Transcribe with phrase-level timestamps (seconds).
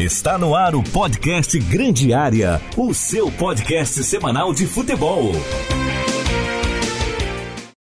[0.00, 5.30] Está no ar o podcast Grande Área, o seu podcast semanal de futebol.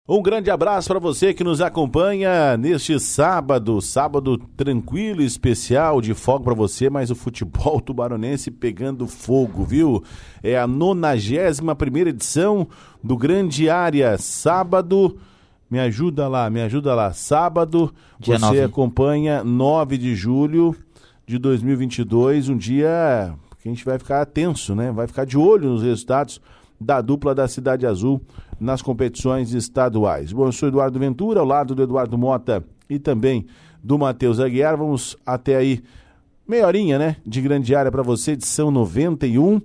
[0.09, 6.45] Um grande abraço para você que nos acompanha neste sábado, sábado tranquilo especial de fogo
[6.45, 10.03] para você, mas o futebol tubaronense pegando fogo, viu?
[10.43, 12.67] É a 91 primeira edição
[13.05, 15.19] do Grande Área, sábado.
[15.71, 17.13] Me ajuda lá, me ajuda lá.
[17.13, 18.63] Sábado, Dia você nove.
[18.63, 20.75] acompanha 9 de julho
[21.29, 24.91] de 2022, um dia que a gente vai ficar tenso, né?
[24.91, 26.41] Vai ficar de olho nos resultados
[26.81, 28.23] da dupla da Cidade Azul
[28.59, 30.33] nas competições estaduais.
[30.33, 33.45] Bom, eu sou Eduardo Ventura, ao lado do Eduardo Mota e também
[33.85, 34.79] do Matheus Aguiar.
[34.79, 35.83] Vamos até aí
[36.47, 39.61] meia horinha, né, de grande área para você, edição 91.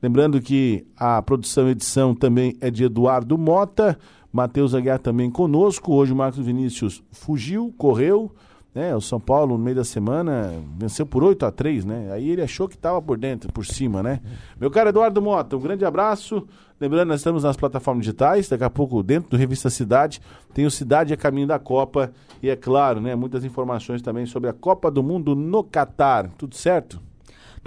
[0.00, 3.98] Lembrando que a produção e edição também é de Eduardo Mota,
[4.32, 5.92] Matheus Aguiar também conosco.
[5.94, 8.32] Hoje o Marcos Vinícius fugiu, correu,
[8.74, 8.94] né?
[8.94, 12.12] O São Paulo no meio da semana venceu por 8 a 3, né?
[12.12, 14.20] Aí ele achou que estava por dentro, por cima, né?
[14.60, 16.46] Meu caro Eduardo Mota, um grande abraço.
[16.80, 20.20] Lembrando, nós estamos nas plataformas digitais, daqui a pouco dentro do Revista Cidade,
[20.54, 24.48] tem o Cidade a Caminho da Copa e é claro, né, muitas informações também sobre
[24.48, 26.30] a Copa do Mundo no Catar.
[26.38, 27.07] Tudo certo?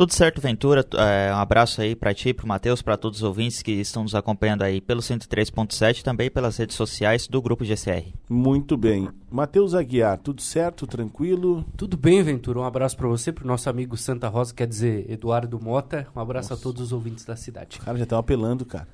[0.02, 0.84] Tudo certo, Ventura.
[0.98, 4.16] É, um abraço aí pra ti, pro Matheus, pra todos os ouvintes que estão nos
[4.16, 8.12] acompanhando aí pelo 103.7 também pelas redes sociais do Grupo GCR.
[8.28, 9.10] Muito bem.
[9.30, 11.64] Matheus Aguiar, tudo certo, tranquilo?
[11.78, 12.62] Tudo bem, Ventura?
[12.62, 16.08] Um abraço para você, para o nosso amigo Santa Rosa, quer dizer, Eduardo Mota.
[16.16, 17.78] Um abraço a todos os ouvintes da cidade.
[17.78, 18.88] Os caras já estão apelando, cara.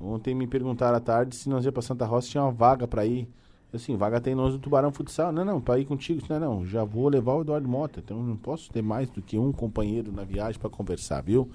[0.00, 3.04] Ontem me perguntaram à tarde se nós ia pra Santa Rosa tinha uma vaga pra
[3.04, 3.28] ir.
[3.76, 5.30] Assim, vaga tem nós do Tubarão Futsal.
[5.32, 6.20] Não, não, pra ir contigo.
[6.28, 8.00] Não, não, já vou levar o Eduardo Mota.
[8.00, 11.50] Então não posso ter mais do que um companheiro na viagem pra conversar, viu?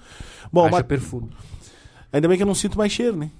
[0.52, 1.30] Bom, Haja Ma- perfume.
[2.12, 3.30] ainda bem que eu não sinto mais cheiro, né?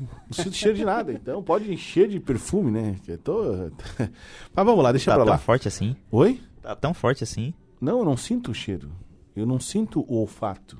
[0.00, 1.12] Não sinto cheiro de nada.
[1.12, 2.96] Então pode encher de perfume, né?
[3.06, 3.42] Eu tô...
[4.54, 5.38] Mas vamos lá, deixa tá pra tão lá.
[5.38, 5.94] forte assim?
[6.10, 6.40] Oi?
[6.62, 7.52] Tá tão forte assim?
[7.80, 8.90] Não, eu não sinto o cheiro.
[9.36, 10.78] Eu não sinto o olfato.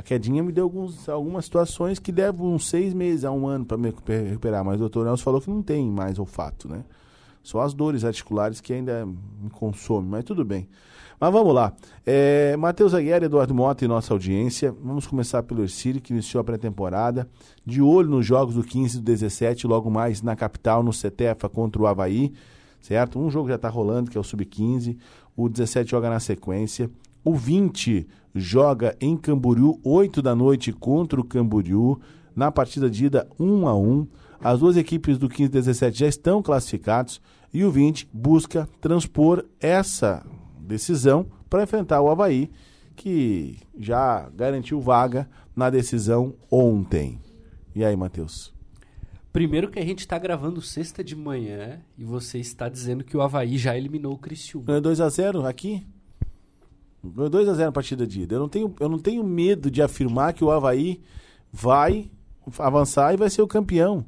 [0.00, 3.66] A quedinha me deu alguns, algumas situações que levam uns seis meses a um ano
[3.66, 6.84] para me recuper- recuperar, mas o doutor Nelson falou que não tem mais olfato, né?
[7.42, 10.68] Só as dores articulares que ainda me consomem, mas tudo bem.
[11.20, 11.74] Mas vamos lá.
[12.06, 14.74] É, Matheus Aguiar, Eduardo Mota e nossa audiência.
[14.82, 17.28] Vamos começar pelo Ercílio, que iniciou a pré-temporada.
[17.64, 21.46] De olho nos jogos do 15 e do 17, logo mais na capital, no Cetefa
[21.46, 22.32] contra o Havaí
[22.80, 23.18] certo?
[23.18, 24.96] Um jogo já está rolando, que é o Sub-15.
[25.36, 26.90] O 17 joga na sequência.
[27.22, 32.00] O 20 joga em Camboriú, 8 da noite contra o Camboriú.
[32.34, 34.06] Na partida de ida, 1 a 1
[34.40, 37.20] As duas equipes do 15 e 17 já estão classificados.
[37.52, 40.24] E o 20 busca transpor essa
[40.58, 42.48] decisão para enfrentar o Havaí,
[42.94, 47.18] que já garantiu vaga na decisão ontem.
[47.74, 48.52] E aí, Matheus?
[49.32, 53.20] Primeiro que a gente está gravando sexta de manhã e você está dizendo que o
[53.20, 54.66] Havaí já eliminou o Criciúma.
[54.66, 55.86] Ganhou 2x0 aqui.
[57.02, 58.34] Ganhou 2x0 na partida de ida.
[58.34, 61.00] Eu não, tenho, eu não tenho medo de afirmar que o Havaí
[61.52, 62.10] vai
[62.58, 64.04] avançar e vai ser o campeão.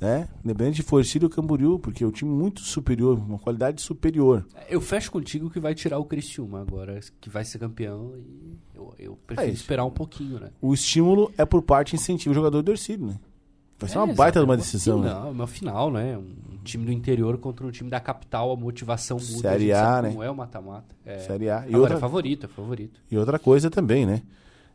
[0.00, 0.28] Né?
[0.44, 4.44] Independente de Forcílio ou Camboriú, porque é um time muito superior, uma qualidade superior.
[4.68, 8.94] Eu fecho contigo que vai tirar o Criciúma agora, que vai ser campeão e eu,
[8.98, 10.50] eu prefiro É esperar um pouquinho, né?
[10.60, 13.20] O estímulo é por parte incentivo o jogador do Ercílio, né?
[13.78, 15.12] Vai ser uma É, baita de uma decisão, né?
[15.12, 16.16] Não, é uma final, né?
[16.16, 19.48] Um time do interior contra um time da capital, a motivação muda.
[19.48, 20.10] Série a né?
[20.10, 20.94] Como é o mata-mata.
[21.04, 21.18] É.
[21.18, 21.64] Série A.
[21.66, 23.00] E Agora, outra, é favorito, é favorito.
[23.10, 24.22] e outra coisa também, né?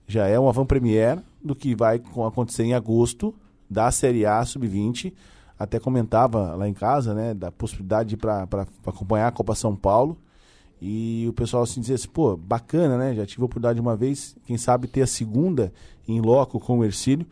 [0.07, 3.33] Já é uma avant-première do que vai acontecer em agosto
[3.69, 5.13] da Série A Sub-20.
[5.57, 7.33] Até comentava lá em casa, né?
[7.33, 8.47] Da possibilidade para
[8.85, 10.17] acompanhar a Copa São Paulo.
[10.81, 13.13] E o pessoal assim dizia assim, pô, bacana, né?
[13.13, 15.73] Já tive a oportunidade de uma vez, quem sabe ter a segunda
[16.07, 17.25] em loco com o Ercílio.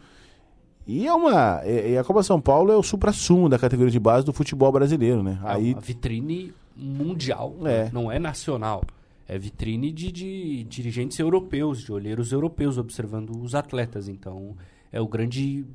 [0.87, 1.61] E é uma.
[1.63, 4.71] é- é a Copa São Paulo é o supra-sumo da categoria de base do futebol
[4.71, 5.37] brasileiro, né?
[5.43, 7.63] É Aí uma vitrine mundial, É.
[7.85, 7.89] né?
[7.93, 8.83] não é nacional.
[9.27, 14.07] É vitrine de, de dirigentes europeus, de olheiros europeus observando os atletas.
[14.07, 14.55] Então,
[14.89, 15.65] é o grande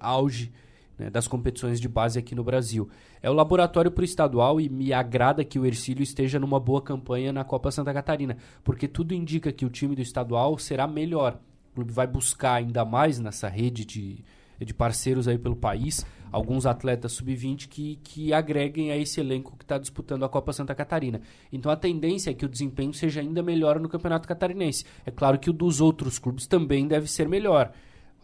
[0.00, 0.50] auge
[0.98, 2.88] né, das competições de base aqui no Brasil.
[3.22, 6.82] É o laboratório para o estadual e me agrada que o Ercílio esteja numa boa
[6.82, 11.38] campanha na Copa Santa Catarina, porque tudo indica que o time do estadual será melhor.
[11.70, 14.24] O clube vai buscar ainda mais nessa rede de,
[14.64, 19.64] de parceiros aí pelo país, alguns atletas sub-20 que, que agreguem a esse elenco que
[19.64, 21.20] está disputando a Copa Santa Catarina.
[21.52, 24.84] Então a tendência é que o desempenho seja ainda melhor no Campeonato Catarinense.
[25.04, 27.72] É claro que o dos outros clubes também deve ser melhor.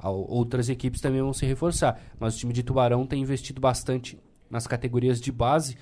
[0.02, 4.19] Outras equipes também vão se reforçar, mas o time de Tubarão tem investido bastante
[4.50, 5.76] nas categorias de base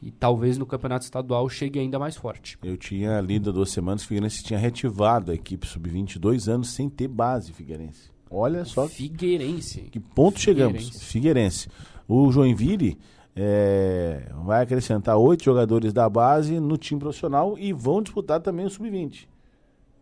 [0.00, 2.58] e talvez no Campeonato Estadual chegue ainda mais forte.
[2.62, 6.70] Eu tinha lido há duas semanas o Figueirense tinha reativado a equipe sub-20 dois anos
[6.70, 8.15] sem ter base Figueirense.
[8.30, 9.82] Olha só Figueirense.
[9.82, 10.82] que ponto chegamos.
[10.82, 11.04] Figueirense.
[11.04, 11.68] Figueirense.
[12.08, 12.98] O Joinville
[13.34, 18.70] é, vai acrescentar oito jogadores da base no time profissional e vão disputar também o
[18.70, 19.28] sub-20.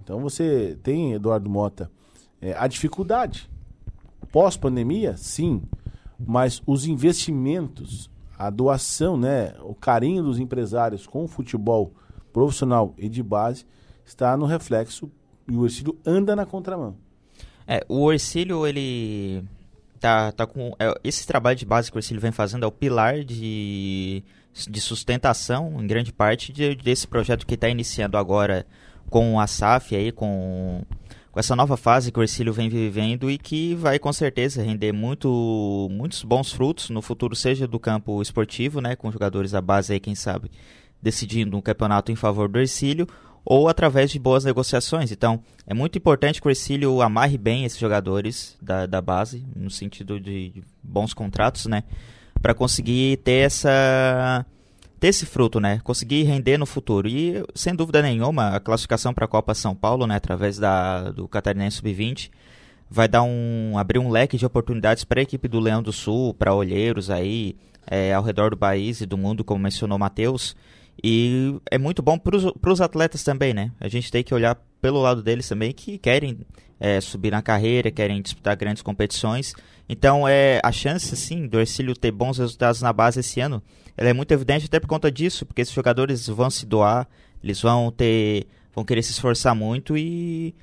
[0.03, 1.91] Então você tem, Eduardo Mota,
[2.41, 3.51] é, a dificuldade.
[4.31, 5.63] Pós-pandemia, sim,
[6.19, 11.93] mas os investimentos, a doação, né, o carinho dos empresários com o futebol
[12.33, 13.65] profissional e de base
[14.05, 15.11] está no reflexo
[15.49, 16.97] e o Ercílio anda na contramão.
[17.67, 19.43] É, o Ercílio, ele
[19.99, 20.75] tá, tá com.
[20.79, 24.23] É, esse trabalho de base que o Ercílio vem fazendo é o pilar de,
[24.69, 28.67] de sustentação, em grande parte, de, desse projeto que está iniciando agora
[29.09, 30.83] com a SAF aí, com,
[31.31, 34.93] com essa nova fase que o Ercílio vem vivendo e que vai com certeza render
[34.93, 39.93] muito, muitos bons frutos no futuro, seja do campo esportivo, né, com jogadores da base
[39.93, 40.51] aí, quem sabe,
[41.01, 43.07] decidindo um campeonato em favor do Ercílio,
[43.45, 45.13] ou através de boas negociações.
[45.13, 49.71] Então, é muito importante que o Ercílio amarre bem esses jogadores da, da base, no
[49.71, 51.85] sentido de, bons contratos, né?
[52.41, 54.45] Para conseguir ter essa
[54.99, 55.81] ter esse fruto, né?
[55.85, 57.07] Conseguir render no futuro.
[57.07, 60.17] E, sem dúvida nenhuma, a classificação para a Copa São Paulo, né?
[60.17, 62.31] Através da, do Catarinense Sub-20,
[62.91, 66.33] vai dar um abrir um leque de oportunidades para a equipe do Leão do Sul,
[66.33, 67.57] para olheiros aí
[67.87, 70.57] é, ao redor do país e do mundo, como mencionou o Matheus.
[71.03, 73.73] E é muito bom para os atletas também, né?
[73.81, 76.39] A gente tem que olhar pelo lado deles também que querem
[76.79, 79.55] é, subir na carreira, querem disputar grandes competições.
[79.89, 83.63] Então, é a chance, sim, do Ercílio ter bons resultados na base esse ano,
[83.97, 87.07] ela é muito evidente até por conta disso, porque esses jogadores vão se doar,
[87.43, 90.55] eles vão ter, vão querer se esforçar muito e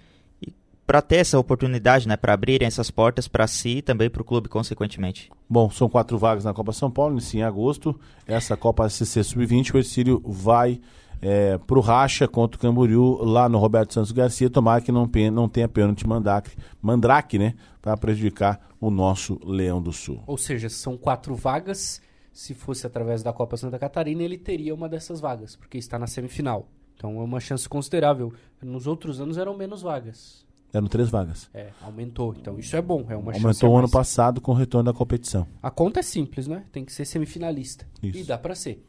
[0.91, 4.25] para ter essa oportunidade, né, para abrirem essas portas para si e também para o
[4.25, 5.31] clube, consequentemente.
[5.49, 7.97] Bom, são quatro vagas na Copa São Paulo, inicia em agosto.
[8.27, 10.81] Essa Copa CC Sub-20, o Ercílio vai
[11.21, 14.49] é, para o Racha contra o Camboriú lá no Roberto Santos Garcia.
[14.49, 19.93] Tomara que não, não tenha pênalti mandrake, mandrake né, para prejudicar o nosso Leão do
[19.93, 20.21] Sul.
[20.27, 22.01] Ou seja, são quatro vagas.
[22.33, 26.05] Se fosse através da Copa Santa Catarina, ele teria uma dessas vagas, porque está na
[26.05, 26.67] semifinal.
[26.97, 28.33] Então é uma chance considerável.
[28.61, 30.50] Nos outros anos eram menos vagas.
[30.73, 31.49] Eram três vagas.
[31.53, 32.35] É, aumentou.
[32.39, 35.45] Então isso é bom, é uma Aumentou o ano passado com o retorno da competição.
[35.61, 36.63] A conta é simples, né?
[36.71, 37.85] Tem que ser semifinalista.
[38.01, 38.19] Isso.
[38.19, 38.85] E dá para ser.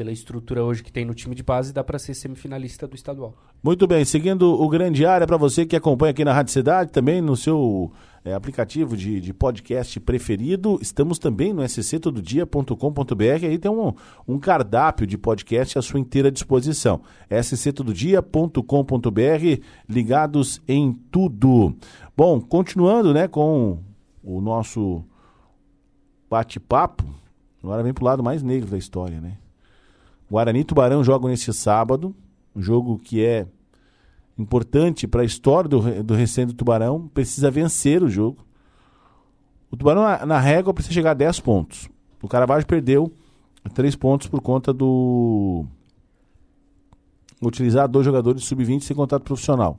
[0.00, 3.34] Pela estrutura hoje que tem no time de base, dá para ser semifinalista do estadual.
[3.62, 7.20] Muito bem, seguindo o grande área para você que acompanha aqui na Rádio Cidade, também
[7.20, 7.92] no seu
[8.24, 10.78] é, aplicativo de, de, podcast preferido.
[10.80, 13.46] Estamos também no sctododia.com.br.
[13.46, 13.92] Aí tem um,
[14.26, 17.02] um cardápio de podcast à sua inteira disposição.
[17.42, 21.76] sctododia.com.br, ligados em tudo.
[22.16, 23.80] Bom, continuando né, com
[24.24, 25.04] o nosso
[26.30, 27.04] bate-papo,
[27.62, 29.20] agora vem para o lado mais negro da história.
[29.20, 29.36] Né?
[30.30, 32.14] Guarani e Tubarão jogam nesse sábado,
[32.54, 33.46] um jogo que é
[34.38, 38.38] importante para a história do, do recente Tubarão, precisa vencer o jogo.
[39.70, 41.88] O Tubarão, na, na régua, precisa chegar a 10 pontos.
[42.22, 43.12] O Caravaggio perdeu
[43.74, 45.64] 3 pontos por conta do.
[47.42, 49.76] utilizar dois jogadores sub-20 sem contrato profissional.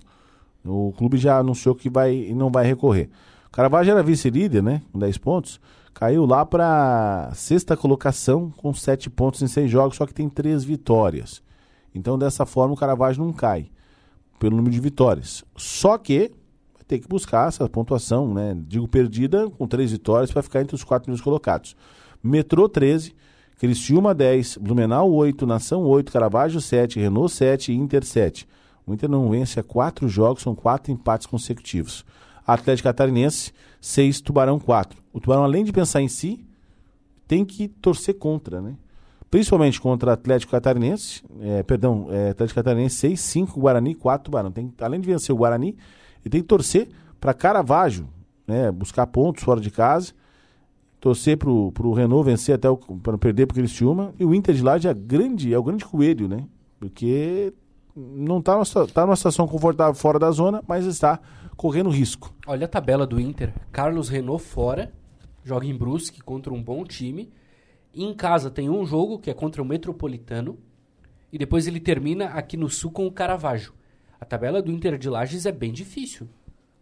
[0.63, 3.09] O clube já anunciou que vai, não vai recorrer.
[3.47, 4.81] O Caravaggio era vice-líder, né?
[4.92, 5.59] Com 10 pontos.
[5.93, 10.63] Caiu lá para sexta colocação com 7 pontos em 6 jogos, só que tem 3
[10.63, 11.43] vitórias.
[11.93, 13.69] Então, dessa forma, o Caravaggio não cai
[14.39, 15.43] pelo número de vitórias.
[15.55, 16.31] Só que
[16.73, 18.57] vai ter que buscar essa pontuação, né?
[18.67, 21.75] Digo perdida, com três vitórias para ficar entre os quatro primeiros colocados.
[22.23, 23.13] Metrô 13,
[23.59, 28.47] Criciúma 10, Blumenau 8, Nação 8, Caravaggio 7, Renault 7 e Inter 7.
[28.87, 32.04] O Inter não vence há quatro jogos, são quatro empates consecutivos.
[32.45, 35.02] Atlético Catarinense 6, Tubarão 4.
[35.14, 36.45] O Tubarão, além de pensar em si,
[37.28, 38.76] tem que torcer contra, né?
[39.31, 44.52] principalmente contra Atlético Catarinense, é, perdão, é, Atlético Catarinense 6, 5, Guarani 4, Tubarão.
[44.52, 45.69] Tem, além de vencer o Guarani,
[46.24, 48.10] ele tem que torcer para Caravaggio,
[48.45, 50.12] né, buscar pontos fora de casa,
[51.00, 52.68] torcer para o Renault vencer até
[53.02, 55.64] para não perder para o Criciúma, e o Inter de lá é, grande, é o
[55.64, 56.44] grande coelho, né,
[56.78, 57.54] porque
[57.95, 58.62] não está
[58.94, 61.19] tá numa situação confortável fora da zona, mas está
[61.61, 62.33] correndo risco.
[62.47, 64.91] Olha a tabela do Inter, Carlos Renault fora,
[65.44, 67.31] joga em Brusque contra um bom time,
[67.94, 70.57] em casa tem um jogo que é contra o Metropolitano
[71.31, 73.75] e depois ele termina aqui no Sul com o Caravaggio.
[74.19, 76.27] A tabela do Inter de Lages é bem difícil.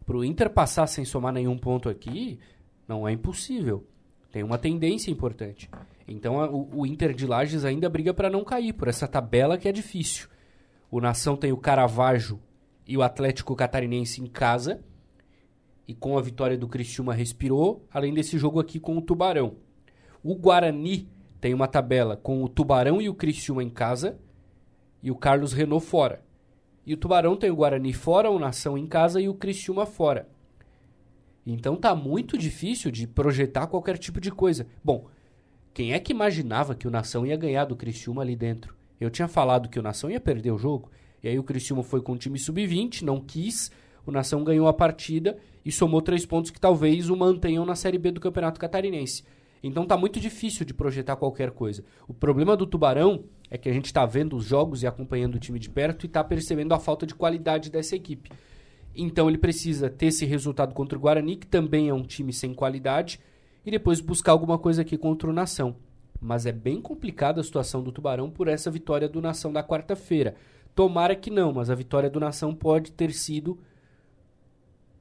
[0.06, 2.40] Para o Inter passar sem somar nenhum ponto aqui,
[2.88, 3.86] não é impossível.
[4.32, 5.70] Tem uma tendência importante.
[6.08, 9.58] Então a, o, o, Inter de Lages ainda briga para não cair por essa tabela
[9.58, 10.30] que é difícil.
[10.90, 12.40] O Nação tem o Caravaggio
[12.90, 14.84] e o Atlético Catarinense em casa.
[15.88, 19.58] E com a vitória do Criciúma respirou, além desse jogo aqui com o Tubarão.
[20.24, 21.08] O Guarani
[21.40, 24.20] tem uma tabela com o Tubarão e o Criciúma em casa
[25.04, 26.26] e o Carlos Renault fora.
[26.84, 30.28] E o Tubarão tem o Guarani fora, o Nação em casa e o Criciúma fora.
[31.46, 34.66] Então tá muito difícil de projetar qualquer tipo de coisa.
[34.84, 35.08] Bom,
[35.76, 38.76] quem é que imaginava que o Nação ia ganhar do Criciúma ali dentro?
[39.00, 40.90] Eu tinha falado que o Nação ia perder o jogo.
[41.24, 43.72] E aí o Criciúma foi com o time sub-20, não quis,
[44.06, 47.98] o Nação ganhou a partida e somou três pontos que talvez o mantenham na Série
[47.98, 49.24] B do Campeonato Catarinense.
[49.62, 51.84] Então tá muito difícil de projetar qualquer coisa.
[52.08, 55.40] O problema do Tubarão é que a gente está vendo os jogos e acompanhando o
[55.40, 58.32] time de perto e está percebendo a falta de qualidade dessa equipe.
[58.96, 62.54] Então ele precisa ter esse resultado contra o Guarani, que também é um time sem
[62.54, 63.20] qualidade,
[63.66, 65.76] e depois buscar alguma coisa aqui contra o Nação.
[66.22, 70.36] Mas é bem complicada a situação do Tubarão por essa vitória do Nação da quarta-feira.
[70.76, 73.60] Tomara que não, mas a vitória do Nação pode ter sido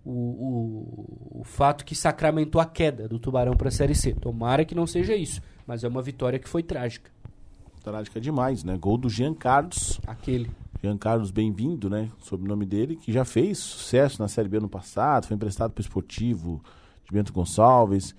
[0.05, 4.15] o, o, o fato que sacramentou a queda do Tubarão para a Série C.
[4.15, 7.11] Tomara que não seja isso, mas é uma vitória que foi trágica.
[7.83, 8.77] Trágica demais, né?
[8.77, 10.01] Gol do Jean Carlos.
[10.07, 10.51] Aquele.
[10.83, 12.09] Jean Carlos Bem-vindo, né?
[12.21, 15.73] Sob o nome dele, que já fez sucesso na Série B ano passado, foi emprestado
[15.73, 16.63] para o Esportivo
[17.05, 18.15] de Bento Gonçalves.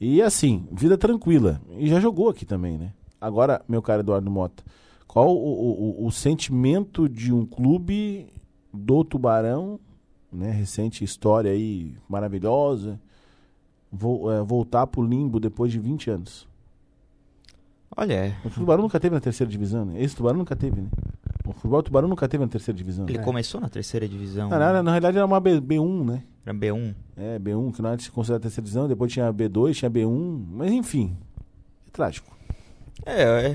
[0.00, 1.60] E assim, vida tranquila.
[1.78, 2.92] E já jogou aqui também, né?
[3.20, 4.64] Agora, meu caro Eduardo Mota,
[5.10, 8.28] qual o, o, o sentimento de um clube
[8.72, 9.80] do Tubarão,
[10.32, 10.52] né?
[10.52, 13.00] Recente história aí maravilhosa,
[13.90, 16.48] vo, é, voltar pro limbo depois de 20 anos?
[17.96, 20.00] Olha, é, O Tubarão nunca teve na terceira divisão, né?
[20.00, 20.88] Esse Tubarão nunca teve, né?
[21.44, 23.04] O futebol Tubarão nunca teve na terceira divisão.
[23.08, 23.24] ele né?
[23.24, 24.48] começou na terceira divisão.
[24.48, 26.22] Na, na, na realidade era uma B, B1, né?
[26.46, 26.94] Era B1.
[27.16, 31.16] É, B1, que não se considera terceira divisão, depois tinha B2, tinha B1, mas enfim,
[31.88, 32.39] é trágico.
[33.06, 33.50] É, é,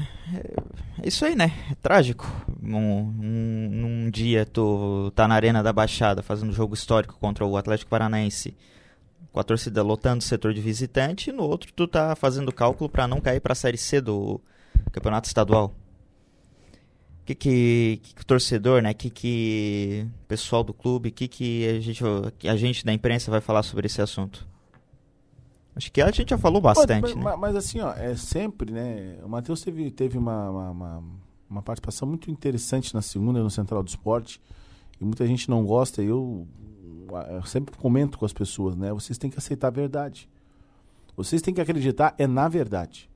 [1.04, 1.52] é isso aí, né?
[1.72, 2.26] É trágico.
[2.64, 7.56] Um, um- num dia tu tá na Arena da Baixada fazendo jogo histórico contra o
[7.58, 8.56] Atlético Paranaense,
[9.32, 12.90] com a torcida lotando o setor de visitante, e no outro tu tá fazendo cálculo
[12.90, 14.42] pra não cair pra Série C do
[14.92, 15.74] Campeonato Estadual.
[17.22, 18.94] O que que, que que o torcedor, né?
[18.94, 22.04] que que o pessoal do clube, que que a gente,
[22.48, 24.48] a gente da imprensa vai falar sobre esse assunto?
[25.76, 27.22] Acho que a gente já falou bastante, mas, né?
[27.22, 29.18] mas, mas assim, ó, é sempre, né?
[29.24, 31.04] O Matheus teve, teve uma, uma, uma,
[31.50, 34.42] uma participação muito interessante na segunda no Central do Esporte.
[35.00, 36.48] E muita gente não gosta, e eu,
[37.30, 38.94] eu sempre comento com as pessoas, né?
[38.94, 40.30] Vocês têm que aceitar a verdade.
[41.18, 43.10] Vocês têm que acreditar é na verdade.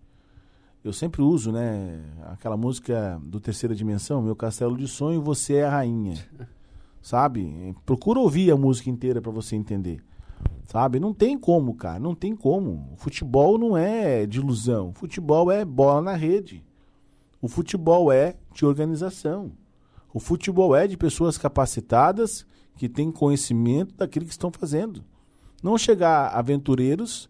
[0.83, 5.65] Eu sempre uso, né, aquela música do Terceira Dimensão, Meu Castelo de Sonho, Você é
[5.65, 6.15] a Rainha.
[7.01, 7.75] Sabe?
[7.85, 10.01] Procura ouvir a música inteira para você entender.
[10.65, 10.99] Sabe?
[10.99, 11.99] Não tem como, cara.
[11.99, 12.89] Não tem como.
[12.93, 14.89] O futebol não é de ilusão.
[14.89, 16.63] O futebol é bola na rede.
[17.41, 19.51] O futebol é de organização.
[20.13, 25.03] O futebol é de pessoas capacitadas que têm conhecimento daquilo que estão fazendo.
[25.63, 27.29] Não chegar aventureiros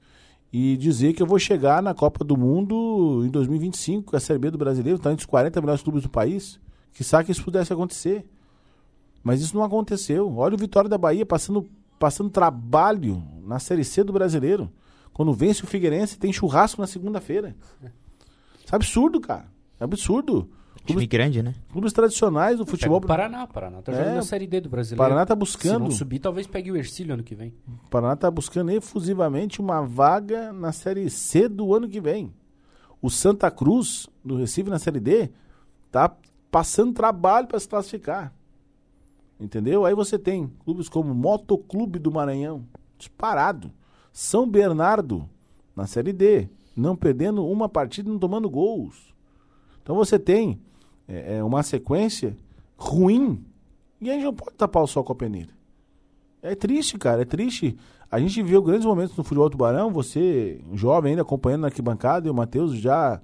[0.51, 4.39] e dizer que eu vou chegar na Copa do Mundo em 2025, com a Série
[4.39, 6.59] B do Brasileiro, está entre os 40 melhores clubes do país.
[6.91, 8.25] Que sabe que isso pudesse acontecer.
[9.23, 10.35] Mas isso não aconteceu.
[10.37, 14.71] Olha o Vitória da Bahia passando, passando trabalho na Série C do Brasileiro.
[15.13, 17.55] Quando vence o Figueirense, tem churrasco na segunda-feira.
[18.65, 19.45] Isso é absurdo, cara.
[19.79, 20.49] É absurdo.
[20.85, 21.53] Time grande, né?
[21.71, 24.97] Clubes tradicionais do Futebol Paraná, Paraná tá É, jogando a Série D do Brasileiro.
[25.03, 25.79] Paraná tá Se buscando.
[25.83, 27.53] não subir, talvez pegue o Ercílio ano que vem.
[27.85, 32.33] O Paraná está buscando efusivamente uma vaga na Série C do ano que vem.
[33.01, 35.29] O Santa Cruz, do Recife, na Série D,
[35.91, 36.11] tá
[36.49, 38.33] passando trabalho para se classificar.
[39.39, 39.85] Entendeu?
[39.85, 42.65] Aí você tem clubes como Motoclube do Maranhão,
[42.97, 43.71] disparado.
[44.11, 45.29] São Bernardo,
[45.75, 49.13] na Série D, não perdendo uma partida e não tomando gols.
[49.81, 50.59] Então você tem
[51.07, 52.37] é, é, uma sequência
[52.75, 53.43] ruim
[54.01, 55.51] e a gente não pode tapar o sol com a peneira.
[56.41, 57.77] É triste, cara, é triste.
[58.11, 62.31] A gente viveu grandes momentos no futebol tubarão, você, jovem ainda, acompanhando na arquibancada, e
[62.31, 63.21] o Matheus já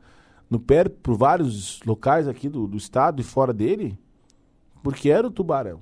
[0.49, 3.97] no pé por vários locais aqui do, do estado e fora dele,
[4.83, 5.81] porque era o tubarão.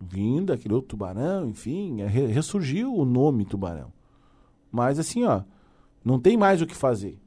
[0.00, 3.92] Vindo aquele outro tubarão, enfim, é, re- ressurgiu o nome tubarão.
[4.72, 5.42] Mas assim, ó,
[6.02, 7.18] não tem mais o que fazer.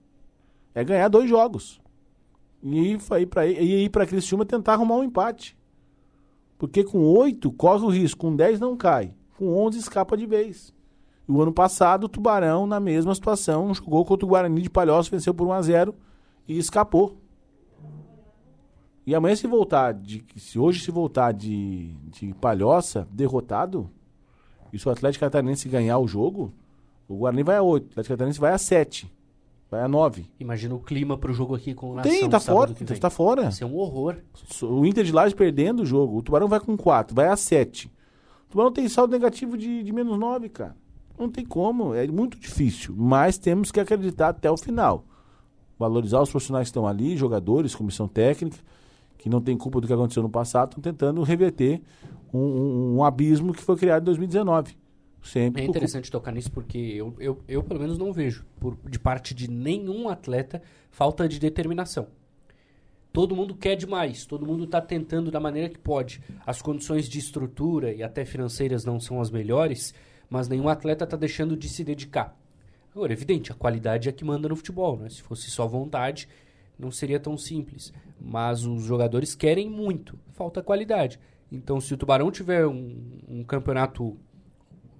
[0.73, 1.79] É ganhar dois jogos.
[2.63, 4.05] E ir para ir para
[4.45, 5.55] tentar arrumar um empate.
[6.57, 9.13] Porque com 8 corre o risco, com 10 não cai.
[9.37, 10.73] Com 11 escapa de vez.
[11.27, 15.11] E o ano passado o Tubarão, na mesma situação, jogou contra o Guarani de Palhoça,
[15.11, 15.95] venceu por 1 a 0
[16.47, 17.17] e escapou.
[19.05, 23.89] E amanhã se voltar, de, se hoje se voltar de, de Palhoça, derrotado,
[24.71, 26.53] e se o Atlético Catarinense ganhar o jogo,
[27.07, 29.11] o Guarani vai a 8, o Atlético Catarinense vai a 7,
[29.69, 30.25] vai a 9.
[30.39, 33.41] Imagina o clima pro jogo aqui com o Nação Tem, tá sábado fora, tá fora.
[33.43, 34.17] Vai ser um horror.
[34.61, 36.17] O Inter de Lages perdendo o jogo.
[36.17, 37.87] O Tubarão vai com 4, vai a 7.
[38.47, 40.75] O Tubarão tem saldo negativo de, de menos 9, cara.
[41.19, 42.95] Não tem como, é muito difícil.
[42.97, 45.05] Mas temos que acreditar até o final.
[45.77, 48.57] Valorizar os profissionais que estão ali, jogadores, comissão técnica,
[49.23, 51.81] que não tem culpa do que aconteceu no passado, estão tentando reverter
[52.33, 54.75] um, um- um abismo que foi criado em 2019.
[55.21, 58.77] Sempre É por interessante tocar nisso porque eu, eu, eu pelo menos não vejo, por,
[58.83, 60.61] de parte de nenhum atleta,
[60.91, 62.07] falta de determinação.
[63.13, 66.19] todo mundo quer demais, todo mundo está tentando da maneira que pode.
[66.45, 69.93] As condições de estrutura e até financeiras não são as melhores,
[70.29, 72.37] mas nenhum atleta está deixando de se dedicar.
[72.93, 75.07] Agora, é evidente, a qualidade é que manda no futebol, né?
[75.09, 76.27] Se fosse só vontade,
[76.83, 77.93] não seria tão simples.
[78.19, 81.19] Mas os jogadores querem muito, falta qualidade.
[81.51, 84.17] Então, se o Tubarão tiver um, um campeonato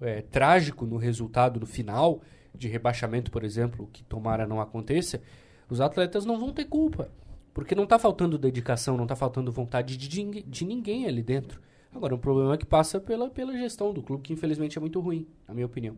[0.02, 2.22] é, trágico no resultado no final,
[2.54, 5.22] de rebaixamento, por exemplo, que tomara não aconteça,
[5.70, 7.12] os atletas não vão ter culpa.
[7.54, 11.62] Porque não está faltando dedicação, não está faltando vontade de, de, de ninguém ali dentro.
[11.94, 15.00] Agora, o problema é que passa pela, pela gestão do clube, que infelizmente é muito
[15.00, 15.96] ruim, na minha opinião.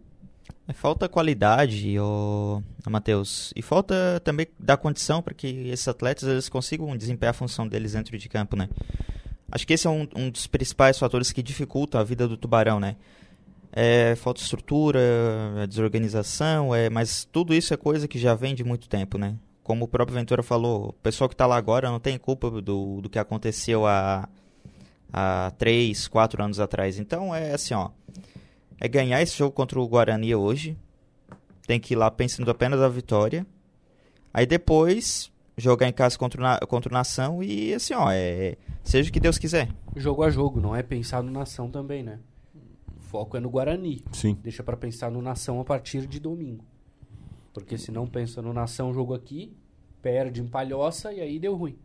[0.74, 3.54] Falta qualidade, ô, Matheus.
[3.56, 7.94] E falta também dar condição para que esses atletas eles consigam desempenhar a função deles
[7.94, 8.68] dentro de campo, né?
[9.52, 12.80] Acho que esse é um, um dos principais fatores que dificultam a vida do Tubarão,
[12.80, 12.96] né?
[13.72, 15.00] É, falta estrutura,
[15.58, 19.36] é desorganização, é, mas tudo isso é coisa que já vem de muito tempo, né?
[19.64, 23.02] Como o próprio Ventura falou, o pessoal que está lá agora não tem culpa do,
[23.02, 24.28] do que aconteceu há,
[25.14, 26.98] há três, quatro anos atrás.
[26.98, 27.90] Então é assim, ó
[28.86, 30.78] é ganhar esse jogo contra o Guarani hoje.
[31.66, 33.46] Tem que ir lá pensando apenas na vitória.
[34.32, 39.10] Aí depois jogar em casa contra o, contra o Nação e assim, ó, é, seja
[39.10, 39.70] o que Deus quiser.
[39.96, 42.20] Jogo a jogo, não é pensar no Nação também, né?
[42.96, 44.04] O foco é no Guarani.
[44.12, 44.38] Sim.
[44.44, 46.64] Deixa para pensar no Nação a partir de domingo.
[47.54, 49.52] Porque se não pensa no Nação, jogo aqui,
[50.00, 51.76] perde em palhoça e aí deu ruim.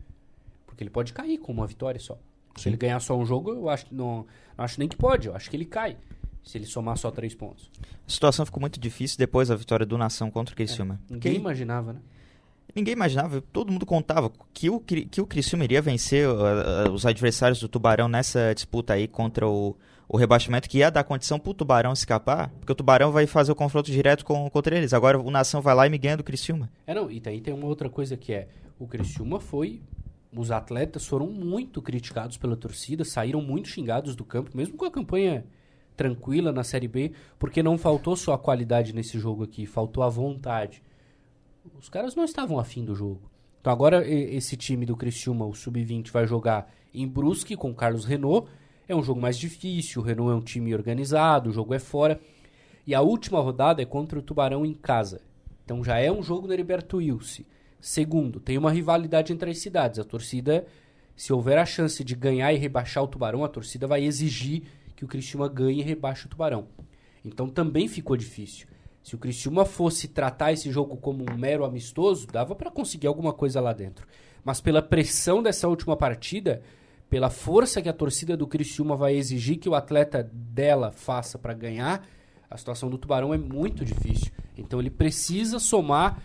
[0.67, 2.17] Porque ele pode cair com uma vitória só.
[2.57, 2.63] Sim.
[2.63, 4.27] Se ele ganhar só um jogo, eu acho, não,
[4.59, 5.97] não acho nem que pode, eu acho que ele cai
[6.43, 7.71] se ele somar só três pontos.
[8.07, 11.01] A situação ficou muito difícil depois da vitória do Nação contra o Criciúma.
[11.09, 11.41] É, ninguém Porque...
[11.41, 12.01] imaginava, né?
[12.75, 17.05] Ninguém imaginava, todo mundo contava que o, que o Criciúma iria vencer uh, uh, os
[17.05, 19.77] adversários do Tubarão nessa disputa aí contra o,
[20.09, 23.57] o rebaixamento, que ia dar condição pro Tubarão escapar, porque o Tubarão vai fazer o
[23.57, 24.93] confronto direto com, contra eles.
[24.93, 26.71] Agora o Nação vai lá e me ganha do Criciúma.
[26.87, 29.81] É, não, e aí tem uma outra coisa que é, o Criciúma foi
[30.33, 34.91] os atletas foram muito criticados pela torcida, saíram muito xingados do campo, mesmo com a
[34.91, 35.45] campanha
[36.01, 40.09] tranquila na Série B, porque não faltou só a qualidade nesse jogo aqui, faltou a
[40.09, 40.83] vontade.
[41.79, 43.31] Os caras não estavam afim do jogo.
[43.61, 48.49] Então agora esse time do Criciúma, o Sub-20, vai jogar em Brusque com Carlos Renault.
[48.89, 52.19] É um jogo mais difícil, o Renault é um time organizado, o jogo é fora.
[52.87, 55.21] E a última rodada é contra o Tubarão em casa.
[55.67, 57.43] Então já é um jogo da Heriberto Wilson.
[57.79, 59.99] Segundo, tem uma rivalidade entre as cidades.
[59.99, 60.65] A torcida,
[61.15, 64.63] se houver a chance de ganhar e rebaixar o Tubarão, a torcida vai exigir
[65.01, 66.69] que o Criciúma ganhe e rebaixe o Tubarão.
[67.25, 68.67] Então também ficou difícil.
[69.03, 73.33] Se o Criciúma fosse tratar esse jogo como um mero amistoso, dava para conseguir alguma
[73.33, 74.07] coisa lá dentro.
[74.45, 76.61] Mas pela pressão dessa última partida,
[77.09, 81.55] pela força que a torcida do Criciúma vai exigir que o atleta dela faça para
[81.55, 82.07] ganhar,
[82.51, 84.31] a situação do Tubarão é muito difícil.
[84.55, 86.23] Então ele precisa somar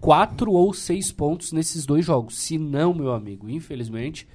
[0.00, 2.38] quatro ou seis pontos nesses dois jogos.
[2.38, 4.26] Se não, meu amigo, infelizmente,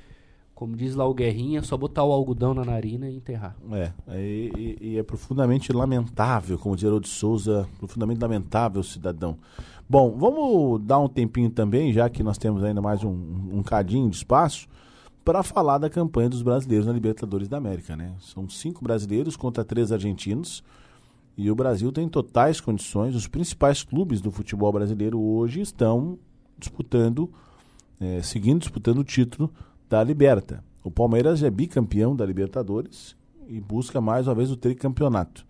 [0.59, 3.55] como diz lá o Guerrinha, só botar o algodão na narina e enterrar.
[3.71, 9.37] É, e, e é profundamente lamentável, como diz Haroldo Souza, profundamente lamentável cidadão.
[9.89, 13.09] Bom, vamos dar um tempinho também, já que nós temos ainda mais um,
[13.53, 14.67] um cadinho de espaço,
[15.23, 18.13] para falar da campanha dos brasileiros na Libertadores da América, né?
[18.19, 20.61] São cinco brasileiros contra três argentinos.
[21.37, 23.15] E o Brasil tem totais condições.
[23.15, 26.19] Os principais clubes do futebol brasileiro hoje estão
[26.57, 27.31] disputando,
[27.97, 29.49] é, seguindo disputando o título
[29.89, 30.63] da Liberta.
[30.83, 33.15] O Palmeiras é bicampeão da Libertadores
[33.47, 35.45] e busca mais uma vez o tricampeonato.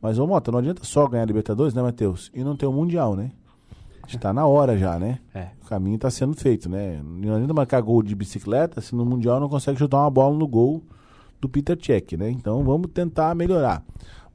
[0.00, 2.30] Mas, ô Mota, não adianta só ganhar a Libertadores, né, Matheus?
[2.34, 3.32] E não ter o Mundial, né?
[4.08, 5.18] Está na hora já, né?
[5.34, 5.48] É.
[5.62, 7.00] O caminho está sendo feito, né?
[7.02, 10.46] Não adianta marcar gol de bicicleta se no Mundial não consegue chutar uma bola no
[10.46, 10.82] gol
[11.40, 12.30] do Peter Cech, né?
[12.30, 13.84] Então vamos tentar melhorar.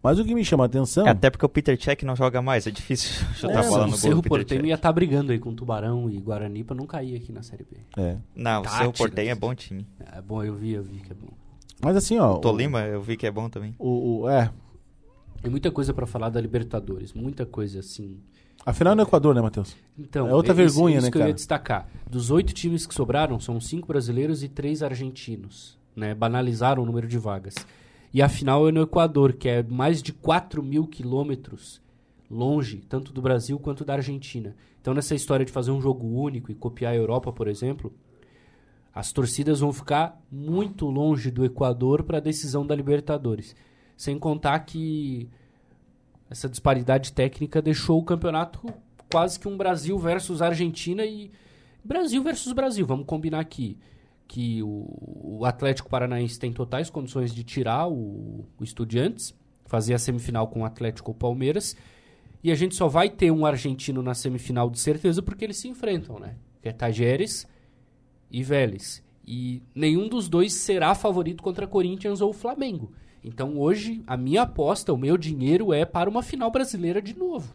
[0.04, 1.06] Mas o que me chama a atenção.
[1.06, 3.86] É, até porque o Peter Cech não joga mais, é difícil chutar é, a bola
[3.86, 3.96] no gol.
[3.96, 7.16] O Cerro Porteño ia estar tá brigando aí com Tubarão e Guarani pra não cair
[7.16, 7.78] aqui na Série B.
[7.98, 8.18] É.
[8.36, 9.88] Não, Tática, o Cerro Porteño é bom time.
[10.12, 11.30] É bom, eu vi, eu vi que é bom.
[11.84, 12.36] Mas assim, ó.
[12.36, 13.76] O Tolima, eu vi que é bom também.
[13.78, 14.52] O, o é.
[15.42, 18.20] Tem muita coisa para falar da Libertadores, muita coisa assim.
[18.64, 19.76] Afinal, no Equador, né, Matheus?
[19.98, 21.26] Então, é outra vergonha, isso né, que cara?
[21.26, 21.88] eu ia destacar.
[22.08, 25.80] Dos oito times que sobraram, são cinco brasileiros e três argentinos.
[25.96, 26.14] Né?
[26.14, 27.56] Banalizaram o número de vagas.
[28.13, 31.82] E a final é no Equador, que é mais de 4 mil quilômetros
[32.30, 34.56] longe, tanto do Brasil quanto da Argentina.
[34.82, 37.93] Então, nessa história de fazer um jogo único e copiar a Europa, por exemplo,
[38.93, 43.56] as torcidas vão ficar muito longe do Equador para a decisão da Libertadores.
[43.95, 45.30] Sem contar que
[46.30, 48.62] essa disparidade técnica deixou o campeonato
[49.12, 51.32] quase que um Brasil versus Argentina e
[51.84, 52.86] Brasil versus Brasil.
[52.86, 53.78] Vamos combinar aqui
[54.32, 60.00] que o, o, Atlético Paranaense tem totais condições de tirar o, o Estudiantes, fazer a
[60.00, 61.76] semifinal com o Atlético ou Palmeiras,
[62.41, 65.67] e a gente só vai ter um argentino na semifinal de certeza porque eles se
[65.67, 66.38] enfrentam, né?
[66.62, 67.46] Que é Tajeres
[68.32, 69.04] e Vélez.
[69.28, 72.94] E nenhum dos dois será favorito contra Corinthians ou Flamengo.
[73.22, 77.54] Então hoje a minha aposta, o meu dinheiro é para uma final brasileira de novo.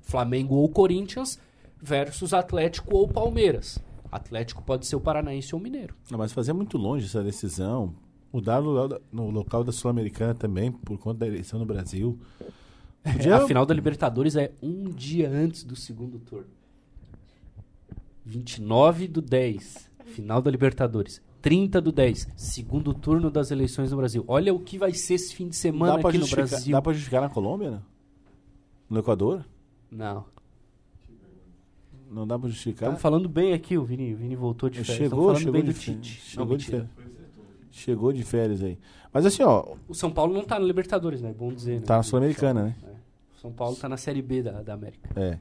[0.00, 1.38] Flamengo ou Corinthians
[1.80, 3.78] versus Atlético ou Palmeiras.
[4.10, 5.94] Atlético pode ser o Paranaense ou o Mineiro.
[6.10, 7.94] Não, mas fazer muito longe essa decisão.
[8.32, 12.18] Mudar no, local da- no local da Sul-Americana também, por conta da eleição no Brasil.
[13.02, 16.46] Podia- A final da Libertadores é um dia antes do segundo turno.
[18.24, 21.22] 29 do 10, final da Libertadores.
[21.40, 24.24] 30 do 10, segundo turno das eleições no Brasil.
[24.26, 26.72] Olha o que vai ser esse fim de semana aqui no Brasil.
[26.72, 27.82] Dá pra justificar na Colômbia, né?
[28.90, 29.44] No Equador?
[29.90, 30.24] Não.
[32.10, 32.88] Não dá pra justificar.
[32.88, 34.96] Estamos falando bem aqui, o Vini, o Vini voltou de férias.
[34.96, 36.06] Chegou, Estamos falando chegou bem de do férias.
[36.06, 36.20] Tite.
[36.30, 36.88] Chegou Não, de férias.
[37.70, 38.78] Chegou de férias aí.
[39.12, 41.30] Mas assim, ó, O São Paulo não tá na Libertadores, né?
[41.30, 41.80] É bom dizer.
[41.80, 41.86] né?
[41.86, 42.74] tá na Sul-Americana, né?
[42.82, 42.90] É.
[43.36, 45.08] O São Paulo tá na Série B da, da América.
[45.16, 45.38] É.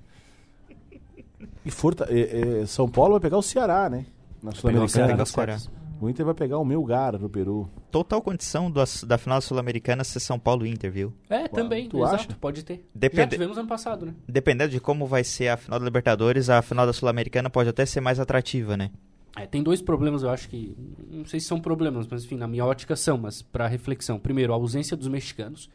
[1.66, 4.06] E Forta, é, é, São Paulo vai pegar o Ceará, né?
[4.42, 5.58] Na Pegar o Sul-Americana.
[6.00, 7.70] O Inter vai pegar o Melgar no Peru.
[7.92, 11.14] Total condição do, da final sul-americana ser São Paulo e Inter, viu?
[11.30, 12.28] É, também, tu exato, acha?
[12.40, 12.76] pode ter.
[12.76, 14.14] Já Depende- tivemos ano passado, né?
[14.28, 17.86] Dependendo de como vai ser a final da Libertadores, a final da Sul-Americana pode até
[17.86, 18.92] ser mais atrativa, né?
[19.36, 20.76] É, tem dois problemas, eu acho que.
[21.10, 24.20] Não sei se são problemas, mas enfim, na minha ótica são, mas para reflexão.
[24.20, 25.70] Primeiro, a ausência dos mexicanos.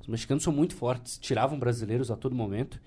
[0.00, 2.80] Os mexicanos são muito fortes, tiravam brasileiros a todo momento,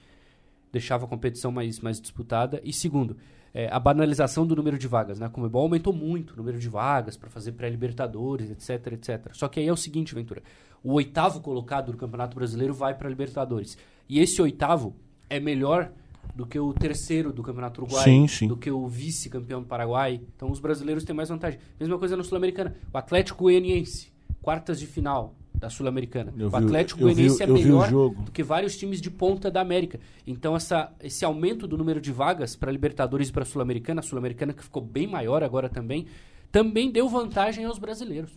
[0.72, 2.60] deixava a competição mais, mais disputada.
[2.63, 3.17] E segundo,
[3.54, 5.26] é, a banalização do número de vagas, né?
[5.26, 9.30] A Comebol aumentou muito o número de vagas para fazer pré-libertadores, etc, etc.
[9.34, 10.42] Só que aí é o seguinte, Ventura.
[10.84, 13.78] O oitavo colocado do Campeonato Brasileiro vai para Libertadores.
[14.08, 14.96] E esse oitavo
[15.30, 15.92] é melhor
[16.36, 18.48] do que o terceiro do Campeonato Uruguai, Sim, sim.
[18.48, 20.22] do que o vice-campeão do Paraguai.
[20.36, 21.60] Então os brasileiros têm mais vantagem.
[21.80, 22.76] Mesma coisa na Sul-Americana.
[22.94, 24.12] O Atlético Goianiense,
[24.42, 26.34] quartas de final da Sul-Americana.
[26.52, 28.24] O Atlético Goianiense é melhor jogo.
[28.24, 30.00] do que vários times de ponta da América.
[30.26, 34.54] Então essa, esse aumento do número de vagas para Libertadores e para Sul-Americana, a Sul-Americana
[34.54, 36.08] que ficou bem maior agora também,
[36.52, 38.32] também deu vantagem aos brasileiros.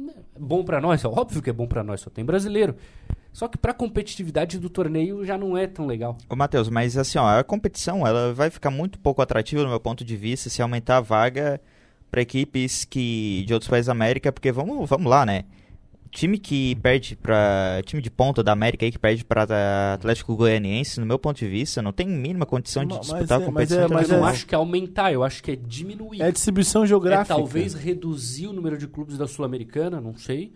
[0.00, 2.74] É Bom para nós, é óbvio que é bom para nós, só tem brasileiro.
[3.30, 6.16] Só que para a competitividade do torneio já não é tão legal.
[6.30, 9.80] Ô, Matheus, mas assim, ó, a competição ela vai ficar muito pouco atrativa do meu
[9.80, 11.60] ponto de vista se aumentar a vaga
[12.10, 15.44] para equipes que de outros países da América, porque vamos, vamos lá, né?
[16.14, 21.00] Time que perde para time de ponta da América aí que perde para Atlético Goianiense,
[21.00, 23.46] no meu ponto de vista, não tem mínima condição de Mas disputar é- a mas
[23.46, 26.22] competição é- mas eu é- não acho que é aumentar, eu acho que é diminuir.
[26.22, 27.34] É distribuição É geográfica.
[27.34, 30.52] talvez reduzir o número de clubes da Sul-Americana, não sei.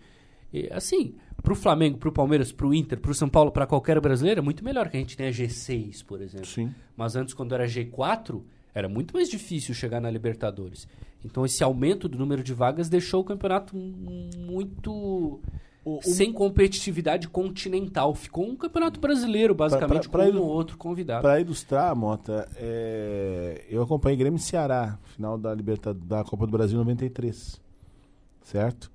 [0.53, 4.41] E, assim, pro Flamengo, pro Palmeiras, pro Inter, pro São Paulo, pra qualquer brasileiro, é
[4.41, 6.47] muito melhor que a gente tenha G6, por exemplo.
[6.47, 6.73] Sim.
[6.95, 8.41] Mas antes, quando era G4,
[8.73, 10.87] era muito mais difícil chegar na Libertadores.
[11.23, 15.41] Então, esse aumento do número de vagas deixou o campeonato muito
[15.83, 18.13] O- o- sem competitividade continental.
[18.15, 21.21] Ficou um campeonato brasileiro, basicamente, pra com ilu- um ou outro convidado.
[21.21, 26.51] Pra ilustrar, Mota, é, eu acompanhei Grêmio e Ceará, final da, Liberta, da Copa do
[26.51, 27.59] Brasil 93.
[28.43, 28.91] Certo?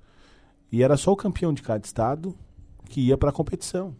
[0.71, 2.35] E era só o campeão de cada estado
[2.89, 3.95] que ia pra competição.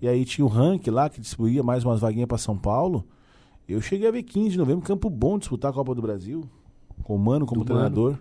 [0.00, 3.06] E aí tinha o ranking lá que distribuía mais umas vaguinhas pra São Paulo.
[3.68, 6.48] Eu cheguei a ver 15 de novembro, Campo Bom disputar a Copa do Brasil,
[7.02, 7.80] com o Mano como Do Mano.
[7.90, 8.18] treinador.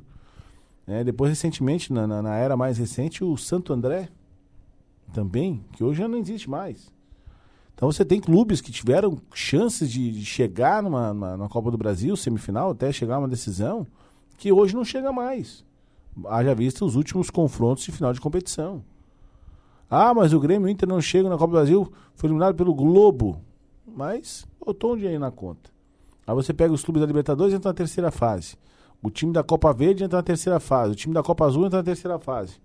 [0.87, 4.09] É, depois, recentemente, na, na- na era mais recente, o Santo André
[5.13, 6.91] também, que hoje já não existe mais.
[7.75, 11.77] Então você tem clubes que tiveram chances de, de chegar numa, numa, numa Copa do
[11.77, 13.87] Brasil, semifinal, até chegar a uma decisão,
[14.37, 15.63] que hoje não chega mais.
[16.27, 18.83] Haja vista os últimos confrontos de final de competição.
[19.89, 22.55] Ah, mas o Grêmio e o Inter não chegam na Copa do Brasil, foi eliminado
[22.55, 23.41] pelo Globo.
[23.87, 25.69] Mas botou um dinheiro na conta.
[26.27, 28.55] Aí você pega os clubes da Libertadores e entra na terceira fase.
[29.01, 30.91] O time da Copa Verde entra na terceira fase.
[30.91, 32.55] O time da Copa Azul entra na terceira fase.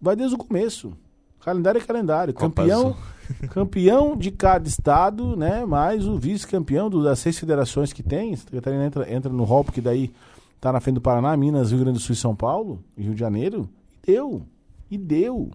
[0.00, 0.92] Vai desde o começo.
[1.40, 2.34] Calendário é calendário.
[2.34, 2.96] Copa campeão, Azul.
[3.50, 5.64] campeão de cada estado, né?
[5.64, 8.34] Mais o vice-campeão das seis federações que tem.
[8.36, 10.12] Santa Catarina entra, entra no rol, porque daí
[10.60, 13.14] tá na frente do Paraná, Minas, Rio Grande do Sul e São Paulo, e Rio
[13.14, 13.68] de Janeiro.
[14.02, 14.42] E deu.
[14.90, 15.50] E deu.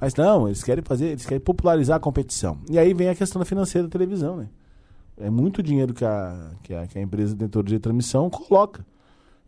[0.00, 2.58] Mas não, eles querem fazer, eles querem popularizar a competição.
[2.70, 4.48] E aí vem a questão da financeira da televisão, né?
[5.18, 8.84] É muito dinheiro que a, que a, que a empresa detentora de transmissão coloca.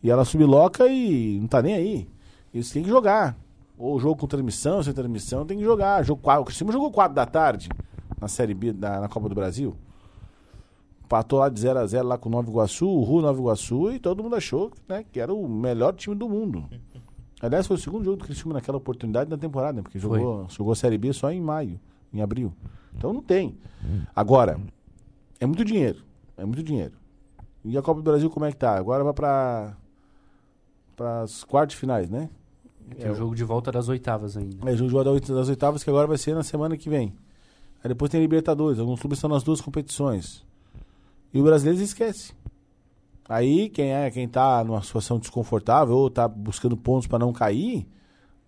[0.02, 2.08] E ela subloca e não tá nem aí.
[2.52, 3.36] Eles têm que jogar.
[3.76, 6.02] Ou jogo com transmissão, sem transmissão, tem que jogar.
[6.04, 7.68] Jogo quatro, o Cristiano jogou 4 da tarde
[8.20, 9.76] na Série B, na, na Copa do Brasil.
[11.04, 13.92] Empatou lá de 0 a 0 lá com o Nova Iguaçu, o Ru Nova Iguaçu,
[13.92, 16.68] e todo mundo achou né, que era o melhor time do mundo.
[17.40, 20.18] Aliás, foi o segundo jogo do Cristiano naquela oportunidade da temporada, né, porque Foi.
[20.18, 21.80] jogou, jogou a Série B só em maio,
[22.12, 22.52] em abril.
[22.94, 23.56] Então não tem.
[24.14, 24.60] Agora,
[25.40, 26.02] é muito dinheiro.
[26.36, 26.94] É muito dinheiro.
[27.64, 28.76] E a Copa do Brasil como é que tá?
[28.76, 29.14] Agora vai
[30.98, 32.28] para as quartas finais, né?
[32.98, 34.68] Tem o jogo de volta das oitavas ainda.
[34.68, 37.14] É, jogo de volta das oitavas que agora vai ser na semana que vem.
[37.84, 38.80] Aí depois tem Libertadores.
[38.80, 40.44] Alguns clubes estão nas duas competições.
[41.32, 42.32] E o brasileiro esquece.
[43.28, 47.86] Aí quem é, quem tá numa situação desconfortável ou tá buscando pontos para não cair,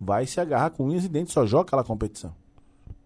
[0.01, 2.35] vai se agarrar com unhas e dentes, só joga aquela competição.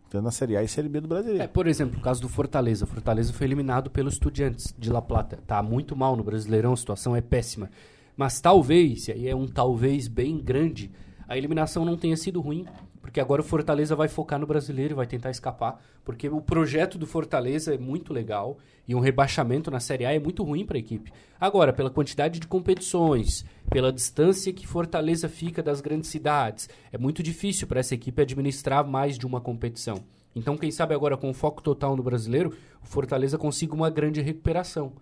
[0.08, 1.42] Tanto na Série A e Série B do Brasileiro.
[1.42, 2.84] É, por exemplo, o caso do Fortaleza.
[2.84, 5.40] O Fortaleza foi eliminado pelo Estudiantes de La Plata.
[5.44, 7.68] Tá muito mal no Brasileirão, a situação é péssima.
[8.16, 10.90] Mas talvez, e aí é um talvez bem grande,
[11.26, 12.66] a eliminação não tenha sido ruim,
[13.00, 17.06] porque agora o Fortaleza vai focar no brasileiro vai tentar escapar, porque o projeto do
[17.06, 18.56] Fortaleza é muito legal
[18.88, 21.12] e um rebaixamento na Série A é muito ruim para a equipe.
[21.40, 27.22] Agora, pela quantidade de competições, pela distância que Fortaleza fica das grandes cidades, é muito
[27.22, 30.02] difícil para essa equipe administrar mais de uma competição.
[30.34, 34.92] Então, quem sabe agora com foco total no brasileiro, o Fortaleza consiga uma grande recuperação.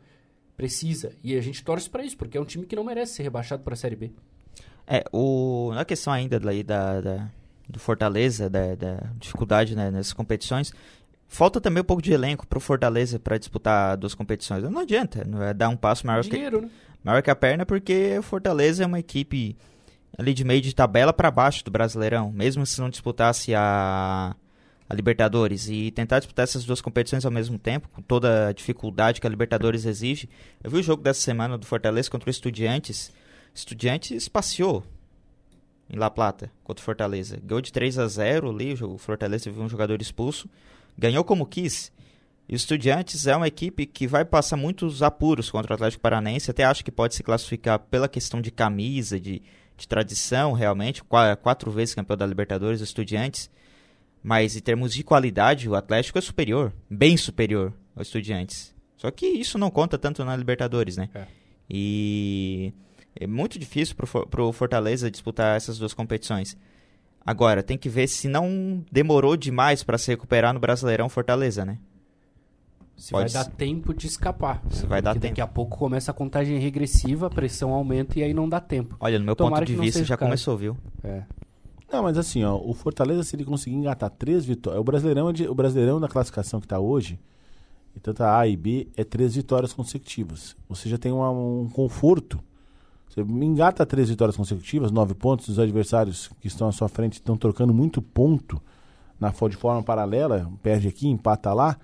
[0.63, 1.11] Precisa.
[1.25, 3.65] E a gente torce para isso, porque é um time que não merece ser rebaixado
[3.65, 4.13] para a Série B.
[4.87, 7.29] É, o, na questão ainda daí da, da,
[7.69, 10.73] do Fortaleza, da, da dificuldade né, nessas competições,
[11.27, 14.63] falta também um pouco de elenco pro Fortaleza para disputar duas competições.
[14.63, 16.71] Não adianta, não é dar um passo maior Dinheiro, que, né?
[17.03, 19.57] maior que a perna, porque o Fortaleza é uma equipe
[20.17, 24.37] ali de meio de tabela para baixo do Brasileirão, mesmo se não disputasse a,
[24.93, 29.23] a Libertadores e tentar disputar essas duas competições ao mesmo tempo, com toda a dificuldade
[29.23, 30.29] que a Libertadores exige.
[30.63, 33.11] Eu vi o jogo dessa semana do Fortaleza contra o Estudiantes.
[33.55, 34.85] Estudiantes passeou
[35.89, 37.39] em La Plata contra o Fortaleza.
[37.43, 40.47] Ganhou de 3 a 0 ali, o Fortaleza teve um jogador expulso.
[40.99, 41.91] Ganhou como quis.
[42.47, 46.51] E o Estudiantes é uma equipe que vai passar muitos apuros contra o Atlético Paranaense.
[46.51, 49.41] Até acho que pode se classificar pela questão de camisa, de,
[49.75, 51.03] de tradição, realmente.
[51.03, 53.49] Qua- Quatro vezes campeão da Libertadores, Estudiantes.
[54.23, 56.73] Mas em termos de qualidade, o Atlético é superior.
[56.89, 58.73] Bem superior ao Estudiantes.
[58.97, 61.09] Só que isso não conta tanto na Libertadores, né?
[61.15, 61.27] É.
[61.69, 62.73] E
[63.19, 66.57] é muito difícil pro, For- pro Fortaleza disputar essas duas competições.
[67.25, 71.79] Agora, tem que ver se não demorou demais para se recuperar no Brasileirão Fortaleza, né?
[72.97, 73.57] Se Pode vai dar ser.
[73.57, 74.63] tempo de escapar.
[74.71, 75.51] Se vai dar Porque Daqui tempo.
[75.51, 78.97] a pouco começa a contagem regressiva, a pressão aumenta e aí não dá tempo.
[79.01, 80.77] Olha, no meu Tomara ponto de vista já o começou, viu?
[81.03, 81.23] É.
[81.93, 84.81] Não, mas assim, ó, o Fortaleza, se ele conseguir engatar três vitórias.
[84.81, 87.19] O Brasileirão, é o Brasileirão da classificação que está hoje,
[87.95, 90.57] e tanto a A e B, é três vitórias consecutivas.
[90.69, 92.41] Você já tem uma- um conforto.
[93.09, 97.37] Você engata três vitórias consecutivas, nove pontos, os adversários que estão à sua frente estão
[97.37, 98.59] trocando muito ponto
[99.21, 101.77] na, de forma paralela, perde aqui, empata lá.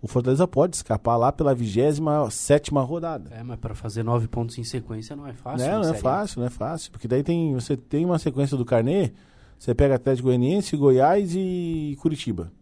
[0.00, 2.00] O Fortaleza pode escapar lá pela 27
[2.30, 3.30] sétima rodada.
[3.34, 5.66] É, mas para fazer nove pontos em sequência não é fácil.
[5.66, 6.00] Não, não é Série A.
[6.02, 6.92] fácil, não é fácil.
[6.92, 9.10] Porque daí tem, você tem uma sequência do carnê,
[9.58, 12.52] você pega Atlético Goianiense, Goiás e Curitiba.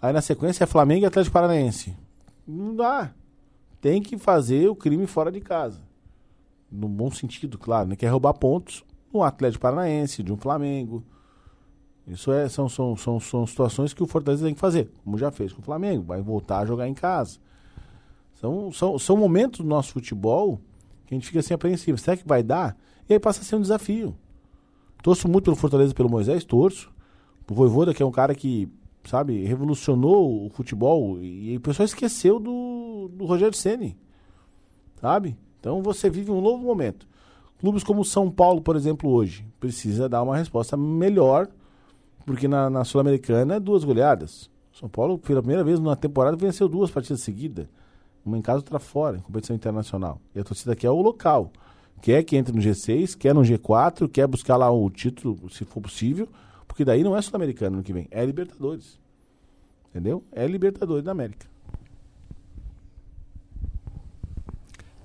[0.00, 1.96] Aí na sequência é Flamengo e Atlético Paranaense.
[2.46, 3.12] Não dá.
[3.80, 5.80] Tem que fazer o crime fora de casa.
[6.70, 7.88] No bom sentido, claro.
[7.88, 7.96] Né?
[7.96, 11.04] Quer roubar pontos no Atlético Paranaense, de um Flamengo.
[12.06, 15.30] Isso é, são, são, são, são situações que o Fortaleza tem que fazer, como já
[15.30, 16.02] fez com o Flamengo.
[16.02, 17.38] Vai voltar a jogar em casa.
[18.34, 20.60] São, são, são momentos do nosso futebol
[21.06, 21.96] que a gente fica assim apreensivo.
[21.98, 22.76] Será que vai dar?
[23.08, 24.16] E aí passa a ser um desafio.
[25.02, 26.90] Torço muito pelo Fortaleza, pelo Moisés, torço.
[27.50, 28.68] O Voivoda, que é um cara que,
[29.04, 31.20] sabe, revolucionou o futebol.
[31.20, 33.98] E o pessoal esqueceu do, do Rogério Ceni
[35.00, 35.36] Sabe?
[35.58, 37.06] Então você vive um novo momento.
[37.58, 41.48] Clubes como São Paulo, por exemplo, hoje, precisa dar uma resposta melhor,
[42.24, 44.48] porque na, na Sul-Americana é duas goleadas.
[44.72, 47.66] São Paulo, pela primeira vez na temporada, venceu duas partidas seguidas.
[48.24, 50.20] Uma em casa, outra fora, em competição internacional.
[50.34, 51.52] E a torcida aqui é o local.
[52.02, 55.80] Quer que entre no G6, quer no G4, quer buscar lá o título, se for
[55.80, 56.28] possível,
[56.66, 59.00] porque daí não é Sul-Americano no que vem, é Libertadores.
[59.88, 60.24] Entendeu?
[60.32, 61.46] É Libertadores da América.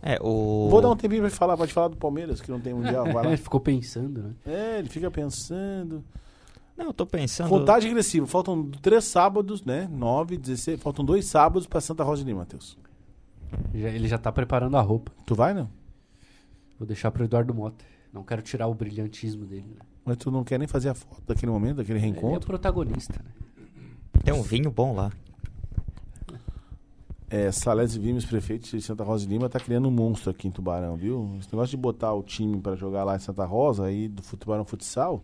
[0.02, 0.68] É, o.
[0.70, 3.04] Vou dar um tempinho pra falar, pode falar do Palmeiras, que não tem mundial.
[3.06, 3.26] Vai lá.
[3.28, 4.32] Ele ficou pensando, né?
[4.46, 6.04] É, ele fica pensando.
[6.78, 7.50] Não, eu tô pensando.
[7.50, 8.26] Contagem regressiva.
[8.26, 9.88] Faltam três sábados, né?
[9.92, 10.80] Nove, 16.
[10.80, 12.78] Faltam dois sábados pra Santa Rosa de Lima, Matheus.
[13.74, 15.12] Já- ele já tá preparando a roupa.
[15.26, 15.70] Tu vai, não?
[16.80, 17.84] Vou deixar pro Eduardo Mota.
[18.14, 19.66] Não quero tirar o brilhantismo dele.
[19.76, 19.86] Né?
[20.06, 22.48] Mas tu não quer nem fazer a foto daquele momento, daquele Ele é o reencontro?
[22.48, 23.32] protagonista, né?
[24.24, 25.12] Tem um vinho bom lá.
[27.30, 30.52] É, Salésio Vimes, prefeito de Santa Rosa de Lima, tá criando um monstro aqui em
[30.52, 31.36] Tubarão, viu?
[31.40, 34.64] Esse negócio de botar o time pra jogar lá em Santa Rosa, aí do Tubarão
[34.64, 35.22] Futsal,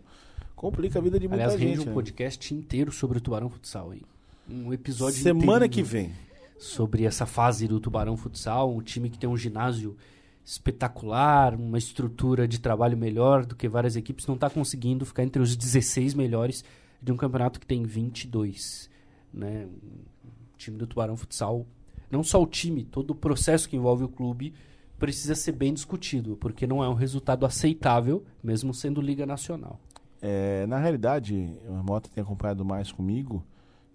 [0.54, 1.84] complica a vida de muita Aliás, rende gente.
[1.84, 1.94] um né?
[1.94, 4.02] podcast inteiro sobre o Tubarão Futsal, hein?
[4.50, 6.12] Um episódio Semana que vem.
[6.58, 9.96] sobre essa fase do Tubarão Futsal, um time que tem um ginásio
[10.44, 15.40] espetacular, uma estrutura de trabalho melhor do que várias equipes, não está conseguindo ficar entre
[15.40, 16.62] os 16 melhores
[17.00, 18.90] de um campeonato que tem 22.
[19.32, 19.66] Né?
[19.66, 21.66] O time do Tubarão Futsal,
[22.10, 24.54] não só o time, todo o processo que envolve o clube
[24.98, 29.80] precisa ser bem discutido, porque não é um resultado aceitável, mesmo sendo Liga Nacional.
[30.22, 33.44] É, na realidade, o Mota tem acompanhado mais comigo.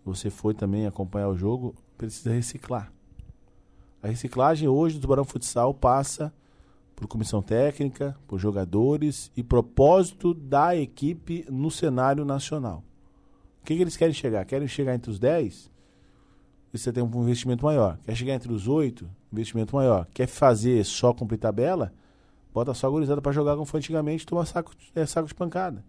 [0.05, 1.73] Você foi também acompanhar o jogo.
[1.97, 2.91] Precisa reciclar.
[4.01, 6.33] A reciclagem hoje do Tubarão Futsal passa
[6.95, 12.83] por comissão técnica, por jogadores e propósito da equipe no cenário nacional.
[13.61, 14.45] O que, que eles querem chegar?
[14.45, 15.69] Querem chegar entre os 10?
[16.73, 17.97] E você tem um investimento maior.
[18.05, 19.09] Quer chegar entre os 8?
[19.31, 20.07] Investimento maior.
[20.13, 21.93] Quer fazer só cumprir tabela?
[22.53, 25.83] Bota só a gurizada para jogar como foi antigamente, toma saco, é, saco de pancada.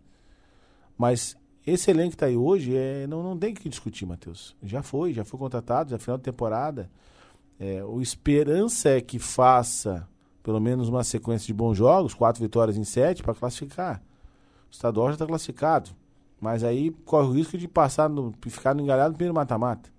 [0.96, 4.57] Mas esse elenco que está aí hoje, é, não, não tem que discutir, Matheus.
[4.62, 6.90] Já foi, já foi contratado, já final de temporada.
[7.61, 10.09] É, o esperança é que faça
[10.42, 14.03] pelo menos uma sequência de bons jogos, quatro vitórias em sete, para classificar.
[14.68, 15.90] O estadual já está classificado.
[16.40, 19.90] Mas aí corre o risco de passar no, ficar no engalhado no primeiro mata-mata.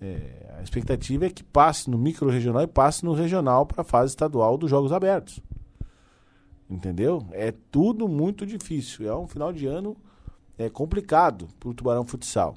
[0.00, 4.10] É, a expectativa é que passe no micro-regional e passe no regional para a fase
[4.10, 5.40] estadual dos Jogos Abertos.
[6.68, 7.24] Entendeu?
[7.30, 9.08] É tudo muito difícil.
[9.08, 9.96] É um final de ano
[10.58, 12.56] é, complicado para o Tubarão Futsal.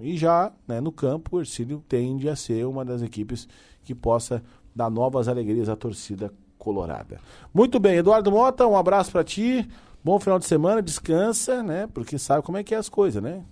[0.00, 3.48] E já né, no campo, o Ercílio tende a ser uma das equipes
[3.82, 4.42] que possa
[4.74, 7.20] dar novas alegrias à torcida colorada.
[7.52, 9.68] Muito bem, Eduardo Mota, um abraço para ti.
[10.04, 11.88] Bom final de semana, descansa, né?
[11.92, 13.44] Porque sabe como é que é as coisas, né?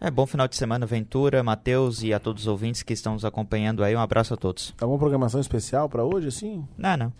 [0.00, 3.24] É, bom final de semana, Ventura, Matheus e a todos os ouvintes que estão nos
[3.24, 3.94] acompanhando aí.
[3.94, 4.74] Um abraço a todos.
[4.80, 6.66] Alguma programação especial para hoje, assim?
[6.76, 7.12] Não, não.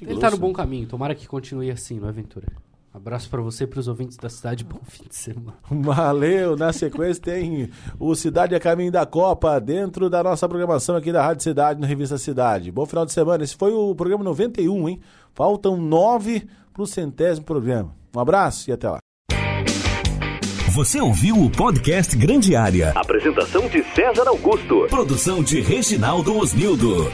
[0.00, 2.46] Ele tá no bom caminho, tomara que continue assim, não é, Ventura?
[2.94, 4.64] Abraço para você e para os ouvintes da cidade.
[4.64, 5.56] Bom fim de semana.
[5.70, 6.56] Valeu.
[6.56, 11.22] Na sequência tem o Cidade a Caminho da Copa dentro da nossa programação aqui da
[11.22, 12.70] Rádio Cidade, no Revista Cidade.
[12.70, 13.42] Bom final de semana.
[13.42, 15.00] Esse foi o programa 91, hein?
[15.34, 17.94] Faltam nove para o centésimo programa.
[18.14, 18.98] Um abraço e até lá.
[20.74, 22.92] Você ouviu o podcast Grande Área.
[22.94, 24.86] Apresentação de César Augusto.
[24.88, 27.10] Produção de Reginaldo Osnildo.